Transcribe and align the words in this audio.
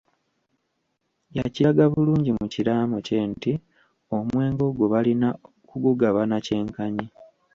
Yakiraga 1.37 1.83
bulungi 1.93 2.31
mu 2.37 2.45
kiraamo 2.53 2.97
kye 3.05 3.19
nti 3.31 3.51
omwenge 4.17 4.61
ogwo 4.69 4.85
balina 4.93 5.29
kugugabana 5.67 6.35
kyenkanyi. 6.45 7.07